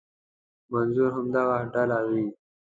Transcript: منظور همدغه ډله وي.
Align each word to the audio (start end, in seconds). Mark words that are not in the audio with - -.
منظور 0.71 1.09
همدغه 1.17 1.57
ډله 1.73 1.99
وي. 2.09 2.23